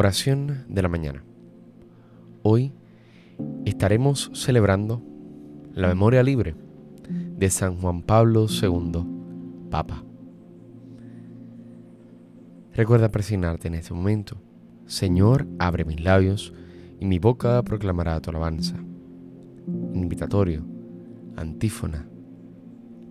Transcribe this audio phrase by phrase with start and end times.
[0.00, 1.24] Oración de la mañana.
[2.44, 2.72] Hoy
[3.64, 5.02] estaremos celebrando
[5.74, 6.54] la memoria libre
[7.08, 9.04] de San Juan Pablo II,
[9.68, 10.04] Papa.
[12.74, 14.40] Recuerda presignarte en este momento.
[14.86, 16.54] Señor, abre mis labios
[17.00, 18.76] y mi boca proclamará tu alabanza.
[19.94, 20.64] Invitatorio,
[21.34, 22.06] antífona.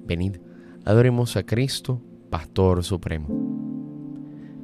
[0.06, 0.38] Venid,
[0.86, 3.28] adoremos a Cristo, Pastor Supremo.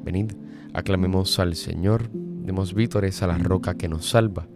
[0.05, 0.31] Venid,
[0.73, 2.09] Aclamemos al Señor,
[2.43, 4.47] demos vítores a la roca que nos salva,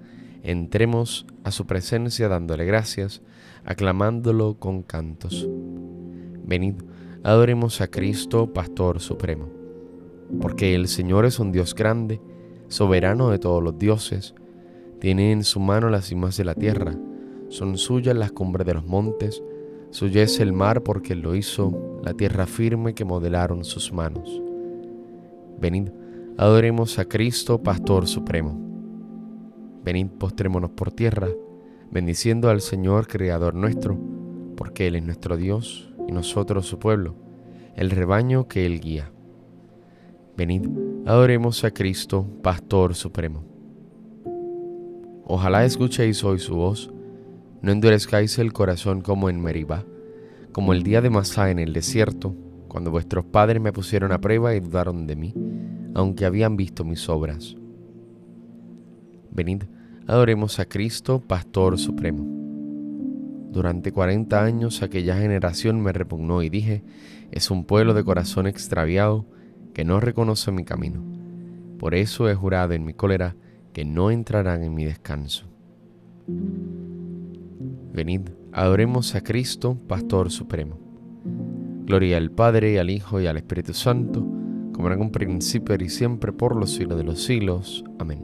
[0.43, 3.21] entremos a su presencia dándole gracias,
[3.65, 5.47] aclamándolo con cantos.
[6.45, 6.75] Venid,
[7.23, 9.49] adoremos a Cristo, Pastor Supremo,
[10.41, 12.21] porque el Señor es un Dios grande,
[12.67, 14.35] soberano de todos los dioses,
[14.99, 16.95] tiene en su mano las cimas de la tierra,
[17.49, 19.43] son suyas las cumbres de los montes,
[19.91, 24.41] suya es el mar porque lo hizo, la tierra firme que modelaron sus manos.
[25.59, 25.89] Venid,
[26.39, 28.55] Adoremos a Cristo, Pastor Supremo.
[29.83, 31.29] Venid, postrémonos por tierra,
[31.89, 33.97] bendiciendo al Señor, Creador nuestro,
[34.55, 37.15] porque Él es nuestro Dios y nosotros su pueblo,
[37.75, 39.11] el rebaño que Él guía.
[40.37, 40.67] Venid,
[41.07, 43.43] adoremos a Cristo, Pastor Supremo.
[45.25, 46.93] Ojalá escuchéis hoy su voz,
[47.63, 49.85] no endurezcáis el corazón como en Meribá,
[50.51, 52.35] como el día de Masá en el desierto,
[52.67, 55.33] cuando vuestros padres me pusieron a prueba y dudaron de mí
[55.97, 57.55] aunque habían visto mis obras.
[59.31, 59.63] Venid,
[60.05, 62.23] adoremos a Cristo, Pastor Supremo.
[63.51, 66.83] Durante cuarenta años aquella generación me repugnó y dije,
[67.31, 69.25] es un pueblo de corazón extraviado
[69.73, 71.03] que no reconoce mi camino.
[71.79, 73.35] Por eso he jurado en mi cólera
[73.73, 75.47] que no entrarán en mi descanso.
[77.91, 80.77] Venid, adoremos a Cristo, Pastor Supremo.
[81.85, 84.37] Gloria al Padre, al Hijo y al Espíritu Santo,
[84.77, 87.83] como en un principio y siempre por los siglos de los siglos.
[87.97, 88.21] Amén.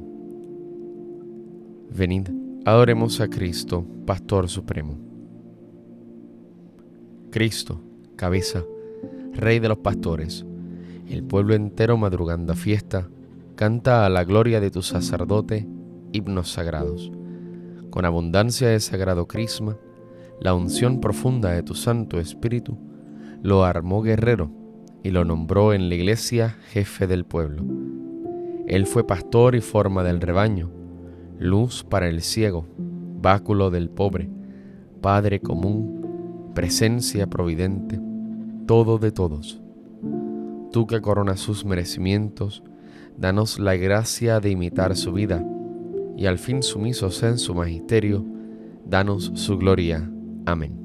[1.89, 2.29] Venid,
[2.63, 4.95] adoremos a Cristo, Pastor Supremo.
[7.31, 7.81] Cristo,
[8.15, 8.63] cabeza,
[9.33, 10.45] Rey de los pastores,
[11.09, 13.09] el pueblo entero madrugando a fiesta,
[13.55, 15.67] canta a la gloria de tu sacerdote
[16.11, 17.11] himnos sagrados.
[17.89, 19.75] Con abundancia de sagrado crisma,
[20.39, 22.77] la unción profunda de tu Santo Espíritu
[23.41, 24.62] lo armó guerrero
[25.03, 27.63] y lo nombró en la iglesia jefe del pueblo.
[28.67, 30.71] Él fue pastor y forma del rebaño,
[31.37, 32.65] luz para el ciego,
[33.21, 34.29] báculo del pobre,
[35.01, 37.99] Padre común, presencia providente,
[38.65, 39.61] todo de todos.
[40.71, 42.63] Tú que coronas sus merecimientos,
[43.17, 45.45] danos la gracia de imitar su vida,
[46.15, 48.25] y al fin sumisos en su magisterio,
[48.85, 50.09] danos su gloria.
[50.45, 50.79] Amén.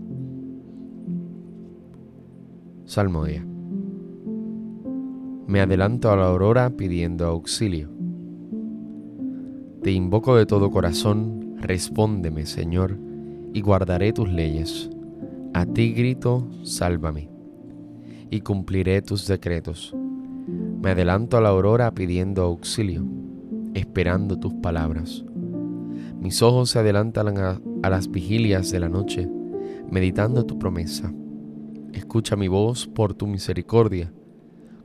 [2.84, 3.47] Salmodia
[5.48, 7.88] me adelanto a la aurora pidiendo auxilio.
[9.82, 12.98] Te invoco de todo corazón, respóndeme, Señor,
[13.54, 14.90] y guardaré tus leyes.
[15.54, 17.30] A ti grito, sálvame,
[18.30, 19.96] y cumpliré tus decretos.
[20.82, 23.06] Me adelanto a la aurora pidiendo auxilio,
[23.72, 25.24] esperando tus palabras.
[26.20, 29.26] Mis ojos se adelantan a, a las vigilias de la noche,
[29.90, 31.10] meditando tu promesa.
[31.94, 34.12] Escucha mi voz por tu misericordia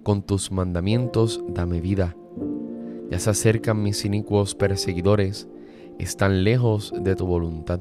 [0.04, 2.16] con tus mandamientos dame vida.
[3.10, 5.48] Ya se acercan mis inicuos perseguidores,
[6.00, 7.80] están lejos de tu voluntad.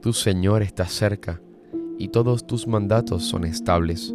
[0.00, 1.40] Tu Señor está cerca,
[1.98, 4.14] y todos tus mandatos son estables.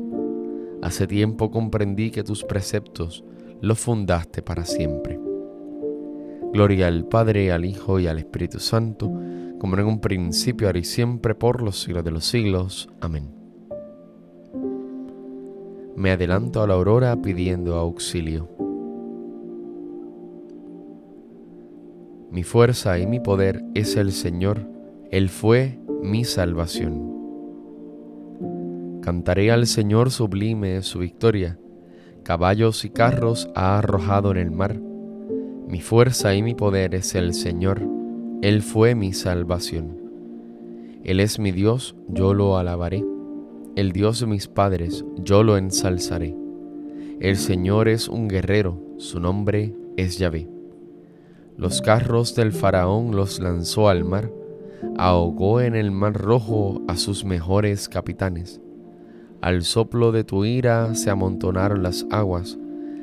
[0.82, 3.24] Hace tiempo comprendí que tus preceptos
[3.62, 5.20] los fundaste para siempre.
[6.54, 9.12] Gloria al Padre, al Hijo y al Espíritu Santo,
[9.60, 12.90] como en un principio, ahora y siempre, por los siglos de los siglos.
[13.02, 13.45] Amén
[15.96, 18.50] me adelanto a la aurora pidiendo auxilio.
[22.32, 24.68] Mi fuerza y mi poder es el Señor,
[25.10, 27.14] Él fue mi salvación.
[29.02, 31.60] Cantaré al Señor sublime su victoria,
[32.24, 34.78] caballos y carros ha arrojado en el mar.
[35.68, 37.82] Mi fuerza y mi poder es el Señor,
[38.42, 39.98] Él fue mi salvación.
[41.06, 43.15] Él es mi Dios, yo lo alabaré
[43.76, 46.34] el Dios de mis padres, yo lo ensalzaré.
[47.20, 50.48] El Señor es un guerrero, su nombre es Yahvé.
[51.58, 54.32] Los carros del faraón los lanzó al mar,
[54.98, 58.62] ahogó en el mar rojo a sus mejores capitanes.
[59.42, 62.58] Al soplo de tu ira se amontonaron las aguas,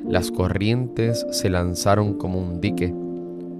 [0.09, 2.93] las corrientes se lanzaron como un dique,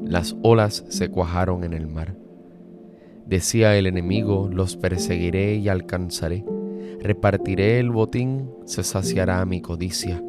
[0.03, 2.15] las olas se cuajaron en el mar.
[3.27, 6.43] Decía el enemigo, los perseguiré y alcanzaré
[7.03, 10.23] Repartiré el botín, se saciará mi codicia.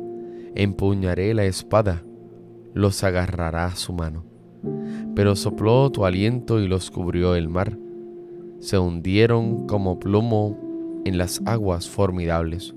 [0.57, 2.03] Empuñaré la espada,
[2.75, 4.25] los agarrará su mano.
[5.15, 7.79] Pero sopló tu aliento y los cubrió el mar.
[8.59, 10.59] Se hundieron como plomo
[11.05, 12.75] en las aguas formidables.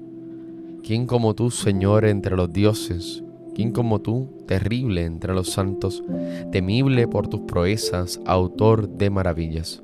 [0.83, 3.23] ¿Quién como tú, Señor, entre los dioses?
[3.55, 6.03] ¿Quién como tú, terrible entre los santos,
[6.51, 9.81] temible por tus proezas, autor de maravillas?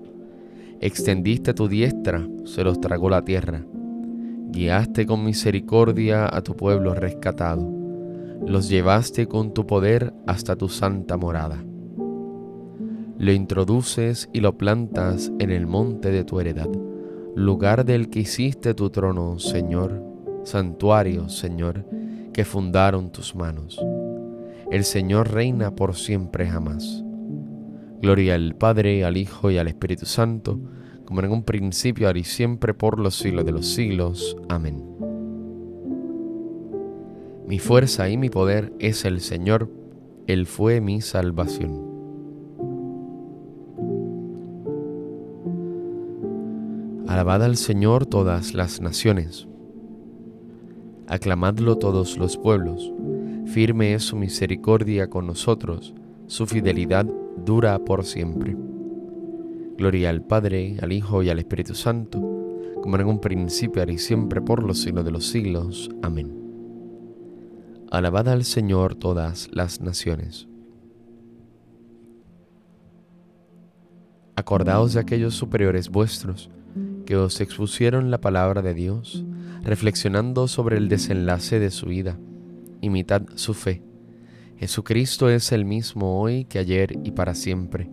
[0.81, 3.65] Extendiste tu diestra, se los tragó la tierra.
[4.53, 7.67] Guiaste con misericordia a tu pueblo rescatado.
[8.45, 11.65] Los llevaste con tu poder hasta tu santa morada.
[13.17, 16.69] Lo introduces y lo plantas en el monte de tu heredad,
[17.35, 20.03] lugar del que hiciste tu trono, Señor,
[20.43, 21.87] santuario, Señor,
[22.31, 23.83] que fundaron tus manos.
[24.69, 27.03] El Señor reina por siempre jamás.
[28.03, 30.59] Gloria al Padre, al Hijo y al Espíritu Santo,
[31.05, 34.37] como en un principio, ahora y siempre, por los siglos de los siglos.
[34.49, 34.83] Amén.
[37.47, 39.69] Mi fuerza y mi poder es el Señor,
[40.27, 41.93] Él fue mi salvación.
[47.07, 49.47] Alabad al Señor todas las naciones.
[51.07, 52.91] Aclamadlo todos los pueblos.
[53.45, 55.93] Firme es su misericordia con nosotros,
[56.27, 57.05] su fidelidad
[57.45, 58.55] dura por siempre.
[59.83, 62.17] Gloria al Padre, al Hijo y al Espíritu Santo,
[62.81, 65.89] como en un principio, ahora y siempre, por los siglos de los siglos.
[66.01, 66.31] Amén.
[67.91, 70.47] Alabad al Señor todas las naciones.
[74.37, 76.49] Acordaos de aquellos superiores vuestros,
[77.05, 79.25] que os expusieron la palabra de Dios,
[79.63, 82.17] reflexionando sobre el desenlace de su vida.
[82.79, 83.83] Imitad su fe.
[84.55, 87.89] Jesucristo es el mismo hoy que ayer y para siempre.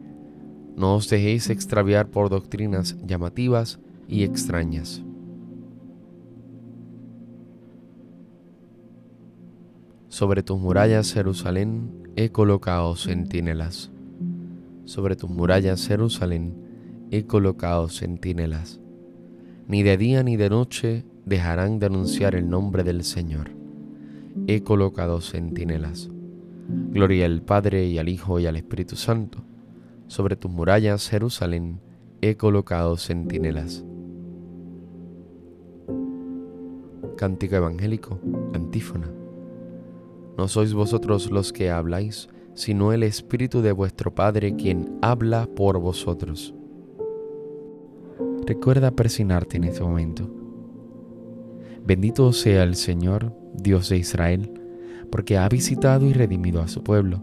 [0.76, 3.78] No os dejéis extraviar por doctrinas llamativas
[4.08, 5.02] y extrañas.
[10.08, 13.90] Sobre tus murallas, Jerusalén, he colocado centinelas.
[14.84, 16.55] Sobre tus murallas, Jerusalén,
[17.11, 18.81] he colocado centinelas
[19.70, 23.52] ni de día ni de noche dejarán de anunciar el nombre del Señor.
[24.49, 26.11] He colocado centinelas.
[26.90, 29.44] Gloria al Padre y al Hijo y al Espíritu Santo.
[30.11, 31.81] Sobre tus murallas, Jerusalén,
[32.21, 33.85] he colocado centinelas.
[37.17, 38.19] Cántico evangélico,
[38.53, 39.09] antífona.
[40.37, 45.79] No sois vosotros los que habláis, sino el Espíritu de vuestro Padre quien habla por
[45.79, 46.56] vosotros.
[48.49, 50.29] Recuerda persignarte en este momento.
[51.87, 54.61] Bendito sea el Señor, Dios de Israel,
[55.13, 57.23] porque ha visitado y redimido a su pueblo,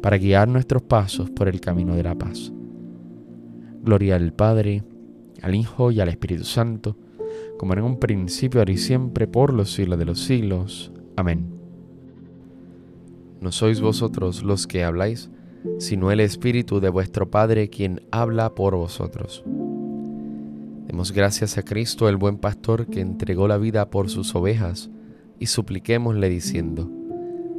[0.00, 2.52] para guiar nuestros pasos por el camino de la paz.
[3.82, 4.82] Gloria al Padre,
[5.42, 6.96] al Hijo y al Espíritu Santo,
[7.58, 10.92] como en un principio, ahora y siempre, por los siglos de los siglos.
[11.16, 11.46] Amén.
[13.40, 15.30] No sois vosotros los que habláis,
[15.78, 19.44] sino el Espíritu de vuestro Padre quien habla por vosotros.
[20.86, 24.90] Demos gracias a Cristo, el buen pastor, que entregó la vida por sus ovejas,
[25.38, 26.90] y supliquémosle diciendo,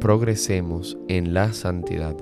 [0.00, 2.16] progresemos en la santidad.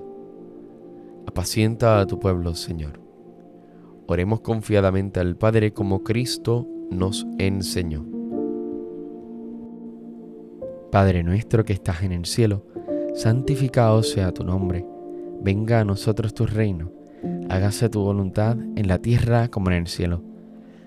[1.27, 3.01] Apacienta a tu pueblo, Señor.
[4.07, 8.05] Oremos confiadamente al Padre como Cristo nos enseñó.
[10.93, 12.67] Padre nuestro que estás en el cielo,
[13.15, 14.87] santificado sea tu nombre,
[15.43, 16.93] venga a nosotros tu reino,
[17.49, 20.23] hágase tu voluntad en la tierra como en el cielo.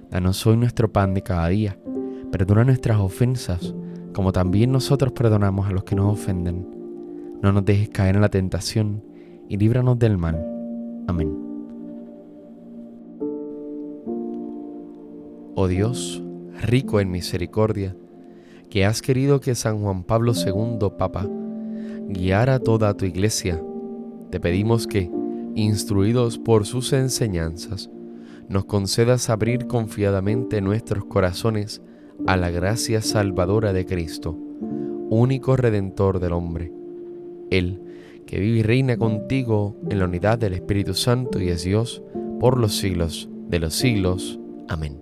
[0.10, 1.77] Danos hoy nuestro pan de cada día,
[2.32, 3.75] perdona nuestras ofensas,
[4.14, 6.68] como también nosotros perdonamos a los que nos ofenden.
[7.42, 9.04] No nos dejes caer en la tentación,
[9.50, 10.44] y líbranos del mal.
[11.08, 11.34] Amén.
[15.56, 16.22] Oh Dios,
[16.62, 17.96] rico en misericordia,
[18.70, 21.28] que has querido que San Juan Pablo II, Papa,
[22.10, 23.62] guiara toda tu iglesia,
[24.30, 25.10] te pedimos que,
[25.56, 27.90] instruidos por sus enseñanzas,
[28.50, 31.82] nos concedas abrir confiadamente nuestros corazones
[32.26, 34.38] a la gracia salvadora de Cristo,
[35.10, 36.72] único redentor del hombre.
[37.50, 37.82] Él,
[38.26, 42.04] que vive y reina contigo en la unidad del Espíritu Santo y es Dios
[42.40, 44.40] por los siglos de los siglos.
[44.68, 44.98] Amén.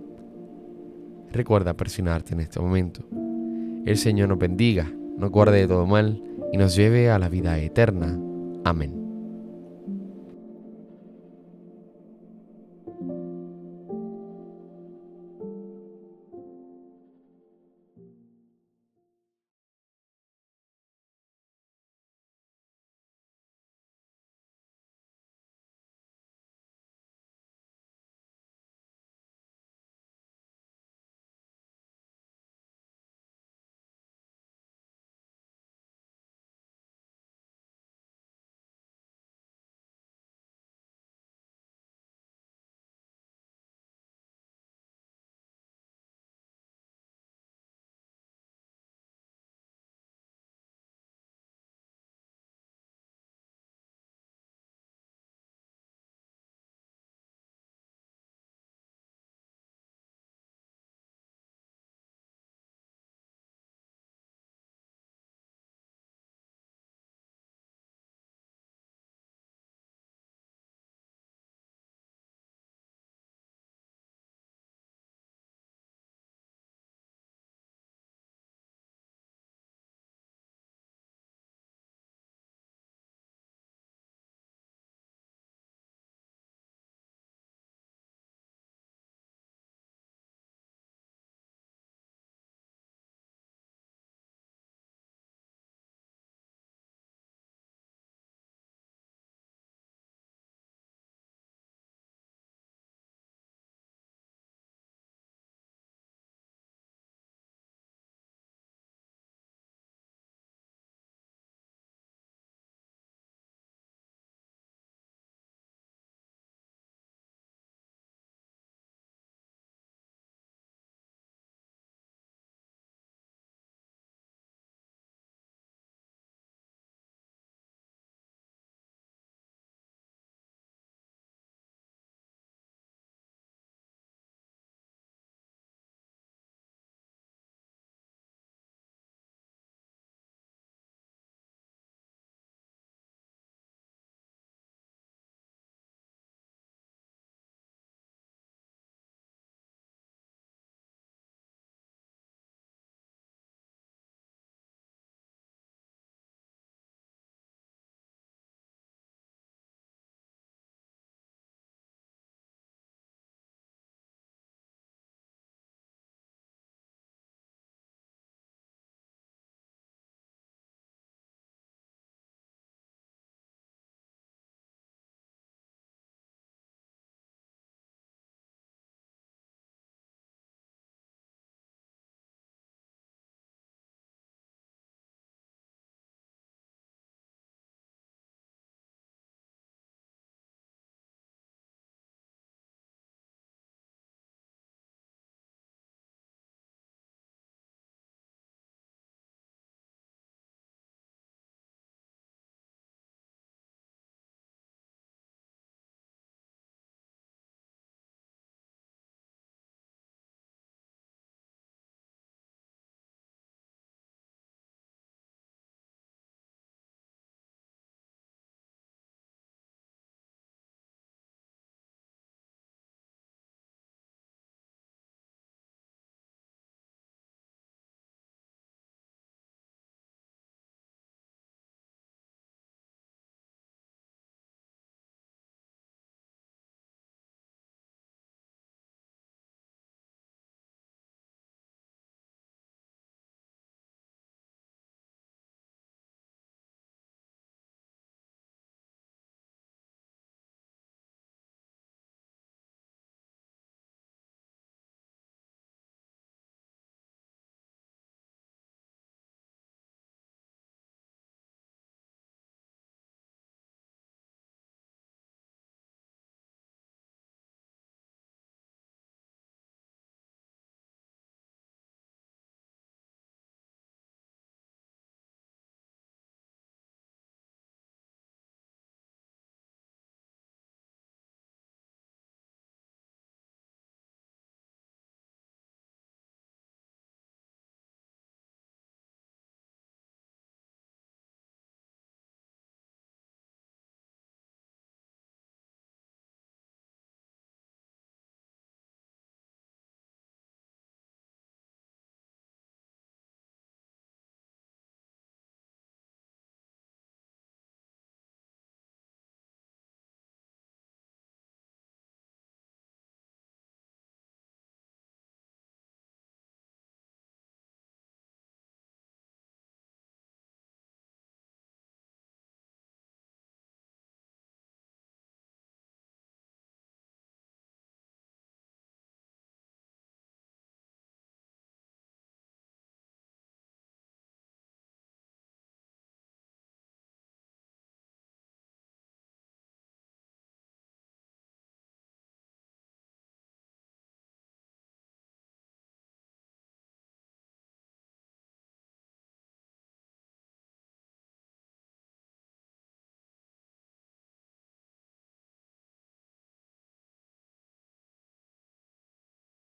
[1.32, 3.00] Recuerda presionarte en este momento.
[3.84, 7.58] El Señor nos bendiga, nos guarde de todo mal y nos lleve a la vida
[7.58, 8.18] eterna.
[8.64, 9.05] Amén.